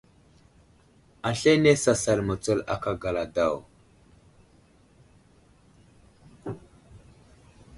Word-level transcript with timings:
Aslane 1.29 1.73
sasal 1.83 2.19
mətsul 2.27 2.59
aka 2.75 2.93
gala 3.03 3.25
daw. 3.35 3.55